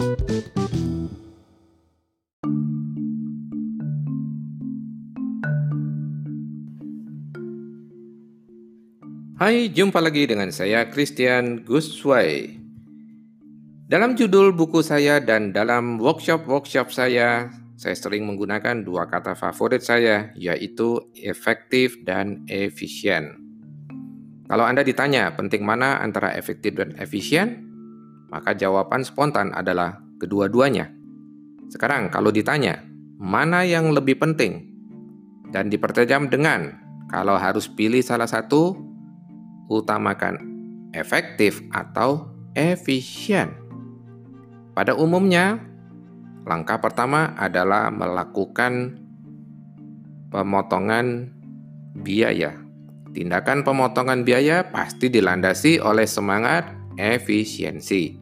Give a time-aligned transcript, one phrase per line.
[0.00, 0.08] Hai,
[9.68, 12.48] jumpa lagi dengan saya Christian Guswai.
[13.92, 20.32] Dalam judul buku saya dan dalam workshop-workshop saya, saya sering menggunakan dua kata favorit saya,
[20.32, 23.36] yaitu efektif dan efisien.
[24.48, 27.69] Kalau Anda ditanya penting mana antara efektif dan efisien,
[28.30, 30.90] maka jawaban spontan adalah kedua-duanya.
[31.70, 32.82] Sekarang kalau ditanya,
[33.18, 34.70] mana yang lebih penting?
[35.50, 36.78] Dan dipertajam dengan,
[37.10, 38.78] kalau harus pilih salah satu,
[39.66, 40.38] utamakan
[40.94, 43.54] efektif atau efisien.
[44.74, 45.58] Pada umumnya,
[46.46, 48.98] langkah pertama adalah melakukan
[50.30, 51.34] pemotongan
[51.98, 52.54] biaya.
[53.10, 58.19] Tindakan pemotongan biaya pasti dilandasi oleh semangat efisiensi.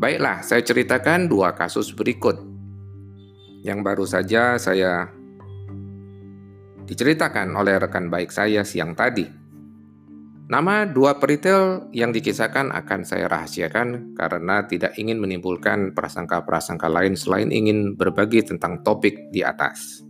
[0.00, 2.40] Baiklah, saya ceritakan dua kasus berikut
[3.60, 5.12] yang baru saja saya
[6.88, 9.28] diceritakan oleh rekan baik saya siang tadi.
[10.50, 17.52] Nama dua peritel yang dikisahkan akan saya rahasiakan karena tidak ingin menimbulkan prasangka-prasangka lain selain
[17.52, 20.02] ingin berbagi tentang topik di atas.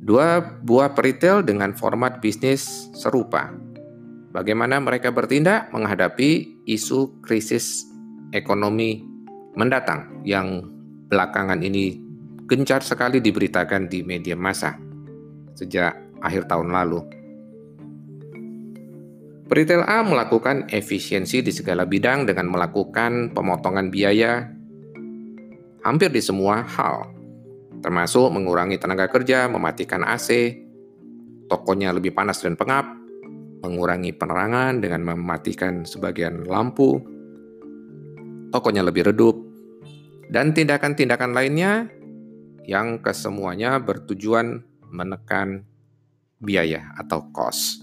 [0.00, 3.54] Dua buah peritel dengan format bisnis serupa.
[4.34, 7.86] Bagaimana mereka bertindak menghadapi isu krisis
[8.30, 9.02] ekonomi
[9.58, 10.62] mendatang yang
[11.10, 11.98] belakangan ini
[12.46, 14.78] gencar sekali diberitakan di media massa
[15.54, 17.00] sejak akhir tahun lalu.
[19.50, 24.46] Peritel A melakukan efisiensi di segala bidang dengan melakukan pemotongan biaya
[25.82, 27.10] hampir di semua hal,
[27.82, 30.54] termasuk mengurangi tenaga kerja, mematikan AC,
[31.50, 32.94] tokonya lebih panas dan pengap,
[33.66, 37.02] mengurangi penerangan dengan mematikan sebagian lampu,
[38.50, 39.34] tokonya lebih redup,
[40.30, 41.90] dan tindakan-tindakan lainnya
[42.66, 45.66] yang kesemuanya bertujuan menekan
[46.38, 47.82] biaya atau cost.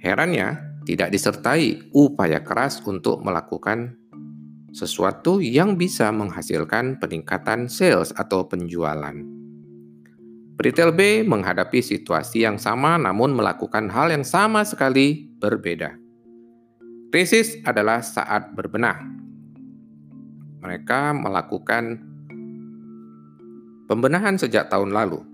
[0.00, 4.00] Herannya, tidak disertai upaya keras untuk melakukan
[4.72, 9.16] sesuatu yang bisa menghasilkan peningkatan sales atau penjualan.
[10.60, 15.96] Retail B menghadapi situasi yang sama namun melakukan hal yang sama sekali berbeda.
[17.10, 19.19] Krisis adalah saat berbenah.
[20.60, 21.98] Mereka melakukan
[23.88, 25.24] pembenahan sejak tahun lalu.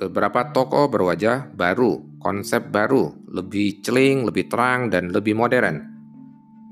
[0.00, 5.84] Beberapa toko berwajah baru, konsep baru, lebih celing, lebih terang, dan lebih modern.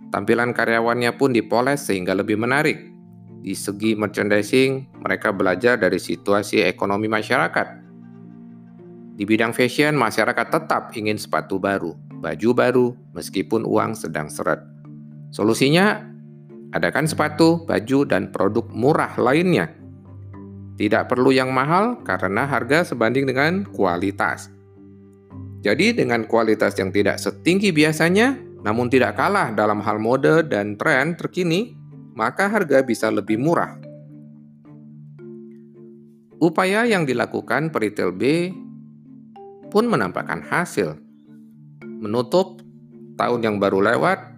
[0.09, 2.81] Tampilan karyawannya pun dipoles sehingga lebih menarik.
[3.45, 7.69] Di segi merchandising, mereka belajar dari situasi ekonomi masyarakat.
[9.15, 11.93] Di bidang fashion, masyarakat tetap ingin sepatu baru,
[12.25, 14.65] baju baru, meskipun uang sedang seret.
[15.29, 16.01] Solusinya,
[16.77, 19.79] adakan sepatu, baju, dan produk murah lainnya
[20.79, 24.47] tidak perlu yang mahal karena harga sebanding dengan kualitas.
[25.59, 31.19] Jadi dengan kualitas yang tidak setinggi biasanya, namun tidak kalah dalam hal mode dan tren
[31.19, 31.75] terkini,
[32.15, 33.75] maka harga bisa lebih murah.
[36.39, 38.55] Upaya yang dilakukan peritel B
[39.75, 40.95] pun menampakkan hasil.
[41.83, 42.63] Menutup
[43.19, 44.38] tahun yang baru lewat,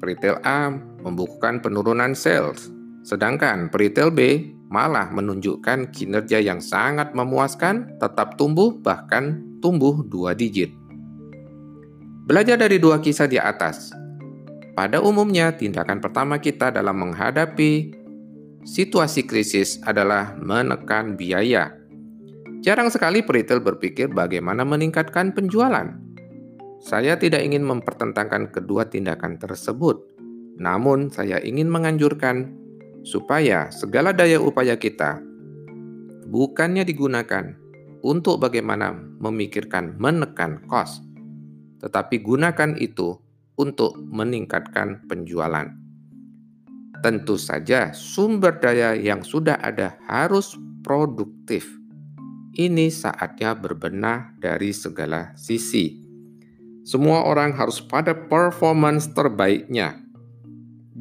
[0.00, 0.72] peritel A
[1.04, 2.72] membukukan penurunan sales,
[3.04, 10.72] sedangkan peritel B malah menunjukkan kinerja yang sangat memuaskan, tetap tumbuh, bahkan tumbuh dua digit.
[12.24, 13.90] Belajar dari dua kisah di atas.
[14.78, 17.92] Pada umumnya, tindakan pertama kita dalam menghadapi
[18.62, 21.74] situasi krisis adalah menekan biaya.
[22.62, 25.96] Jarang sekali peritel berpikir bagaimana meningkatkan penjualan.
[26.80, 30.10] Saya tidak ingin mempertentangkan kedua tindakan tersebut,
[30.56, 32.56] namun saya ingin menganjurkan
[33.04, 35.20] supaya segala daya upaya kita
[36.30, 37.58] bukannya digunakan
[38.00, 41.02] untuk bagaimana memikirkan menekan kos,
[41.82, 43.18] tetapi gunakan itu
[43.58, 45.68] untuk meningkatkan penjualan.
[47.00, 51.66] Tentu saja, sumber daya yang sudah ada harus produktif.
[52.56, 56.09] Ini saatnya berbenah dari segala sisi.
[56.90, 60.10] Semua orang harus pada performance terbaiknya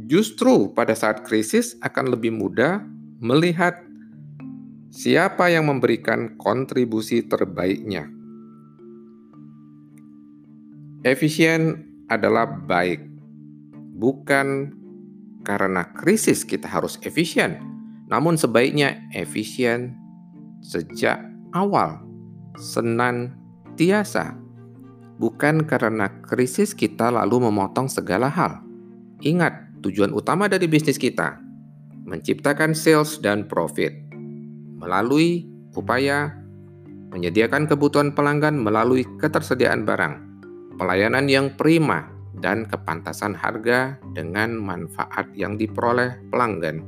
[0.09, 2.81] Justru pada saat krisis akan lebih mudah
[3.21, 3.77] melihat
[4.89, 8.09] siapa yang memberikan kontribusi terbaiknya.
[11.06, 13.06] Efisien adalah baik,
[14.01, 14.74] bukan
[15.45, 17.62] karena krisis kita harus efisien,
[18.09, 19.94] namun sebaiknya efisien
[20.65, 21.21] sejak
[21.53, 22.01] awal,
[22.57, 24.33] senantiasa,
[25.19, 28.63] bukan karena krisis kita lalu memotong segala hal
[29.19, 31.44] Ingat, tujuan utama dari bisnis kita
[32.07, 33.92] menciptakan sales dan profit
[34.80, 35.44] melalui
[35.75, 36.39] upaya
[37.12, 40.16] menyediakan kebutuhan pelanggan melalui ketersediaan barang,
[40.80, 42.07] pelayanan yang prima,
[42.39, 46.80] dan kepantasan harga dengan manfaat yang diperoleh pelanggan.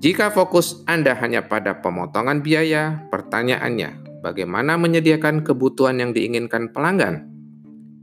[0.00, 7.28] Jika fokus Anda hanya pada pemotongan biaya, pertanyaannya, bagaimana menyediakan kebutuhan yang diinginkan pelanggan?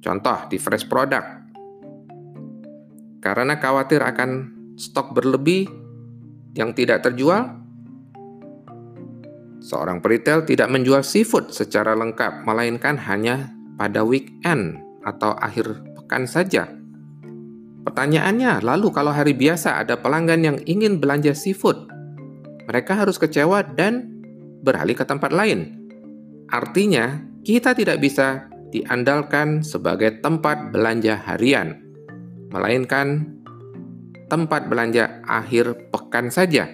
[0.01, 1.49] Contoh di fresh product.
[3.21, 4.29] Karena khawatir akan
[4.77, 5.65] stok berlebih
[6.53, 7.57] yang tidak terjual,
[9.61, 16.69] seorang peritel tidak menjual seafood secara lengkap, melainkan hanya pada weekend atau akhir pekan saja.
[17.87, 21.87] Pertanyaannya, lalu kalau hari biasa ada pelanggan yang ingin belanja seafood,
[22.67, 24.11] mereka harus kecewa dan
[24.59, 25.76] beralih ke tempat lain.
[26.51, 31.79] Artinya, kita tidak bisa diandalkan sebagai tempat belanja harian,
[32.51, 33.35] melainkan
[34.27, 36.67] tempat belanja akhir pekan saja.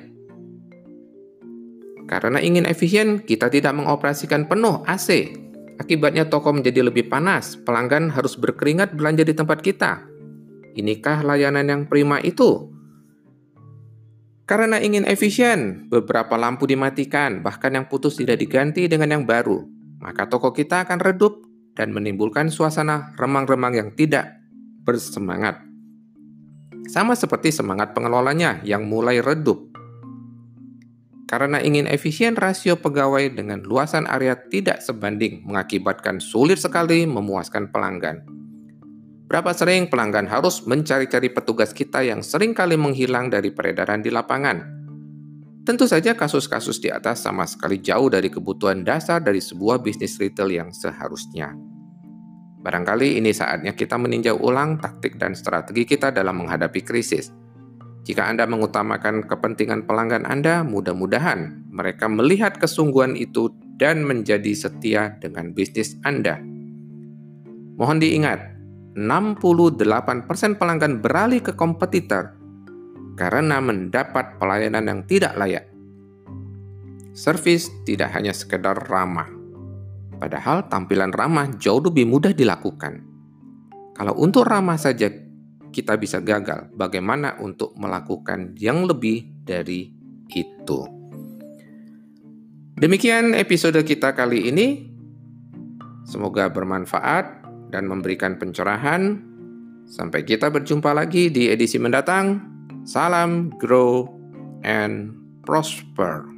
[2.10, 5.44] Karena ingin efisien, kita tidak mengoperasikan penuh AC
[5.82, 10.06] Akibatnya toko menjadi lebih panas, pelanggan harus berkeringat belanja di tempat kita.
[10.78, 12.70] Inikah layanan yang prima itu?
[14.44, 19.64] Karena ingin efisien, beberapa lampu dimatikan, bahkan yang putus tidak diganti dengan yang baru.
[20.04, 21.48] Maka toko kita akan redup
[21.80, 24.36] dan menimbulkan suasana remang-remang yang tidak
[24.84, 25.64] bersemangat.
[26.92, 29.72] Sama seperti semangat pengelolanya yang mulai redup.
[31.24, 38.43] Karena ingin efisien, rasio pegawai dengan luasan area tidak sebanding, mengakibatkan sulit sekali memuaskan pelanggan.
[39.34, 44.62] Berapa sering pelanggan harus mencari-cari petugas kita yang sering kali menghilang dari peredaran di lapangan?
[45.66, 50.54] Tentu saja kasus-kasus di atas sama sekali jauh dari kebutuhan dasar dari sebuah bisnis retail
[50.54, 51.50] yang seharusnya.
[52.62, 57.34] Barangkali ini saatnya kita meninjau ulang taktik dan strategi kita dalam menghadapi krisis–
[58.04, 63.48] jika Anda mengutamakan kepentingan pelanggan Anda, mudah-mudahan mereka melihat kesungguhan itu
[63.80, 66.36] dan menjadi setia dengan bisnis Anda.
[67.80, 68.53] Mohon diingat,
[68.94, 72.38] 68% pelanggan beralih ke kompetitor
[73.14, 75.66] karena mendapat pelayanan yang tidak layak.
[77.14, 79.30] Servis tidak hanya sekedar ramah,
[80.18, 83.06] padahal tampilan ramah jauh lebih mudah dilakukan.
[83.94, 85.14] Kalau untuk ramah saja
[85.74, 86.70] kita bisa gagal.
[86.78, 89.90] Bagaimana untuk melakukan yang lebih dari
[90.30, 90.80] itu?
[92.78, 94.94] Demikian episode kita kali ini.
[96.06, 97.42] Semoga bermanfaat
[97.74, 99.18] dan memberikan pencerahan.
[99.90, 102.38] Sampai kita berjumpa lagi di edisi mendatang.
[102.86, 104.06] Salam, grow,
[104.62, 106.33] and prosper.